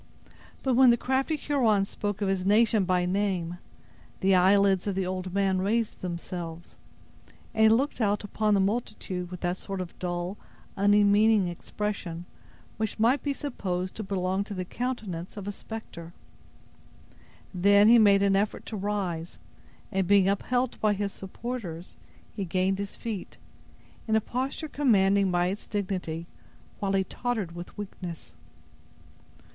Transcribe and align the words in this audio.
But 0.63 0.73
when 0.73 0.89
the 0.89 0.97
crafty 0.97 1.35
Huron 1.35 1.85
spoke 1.85 2.23
of 2.23 2.27
his 2.27 2.43
nation 2.43 2.85
by 2.85 3.05
name, 3.05 3.59
the 4.21 4.33
eyelids 4.33 4.87
of 4.87 4.95
the 4.95 5.05
old 5.05 5.31
man 5.31 5.59
raised 5.59 6.01
themselves, 6.01 6.75
and 7.53 7.61
he 7.65 7.69
looked 7.69 8.01
out 8.01 8.23
upon 8.23 8.55
the 8.55 8.59
multitude 8.59 9.29
with 9.29 9.41
that 9.41 9.57
sort 9.57 9.79
of 9.79 9.99
dull, 9.99 10.37
unmeaning 10.75 11.47
expression 11.47 12.25
which 12.77 12.97
might 12.97 13.21
be 13.21 13.31
supposed 13.31 13.93
to 13.93 14.01
belong 14.01 14.43
to 14.45 14.55
the 14.55 14.65
countenance 14.65 15.37
of 15.37 15.47
a 15.47 15.51
specter. 15.51 16.13
Then 17.53 17.87
he 17.87 17.99
made 17.99 18.23
an 18.23 18.35
effort 18.35 18.65
to 18.65 18.75
rise, 18.75 19.37
and 19.91 20.07
being 20.07 20.27
upheld 20.27 20.81
by 20.81 20.93
his 20.93 21.11
supporters, 21.13 21.95
he 22.35 22.43
gained 22.43 22.79
his 22.79 22.95
feet, 22.95 23.37
in 24.07 24.15
a 24.15 24.19
posture 24.19 24.67
commanding 24.67 25.29
by 25.29 25.45
its 25.49 25.67
dignity, 25.67 26.25
while 26.79 26.93
he 26.93 27.03
tottered 27.03 27.51
with 27.55 27.77
weakness. 27.77 28.33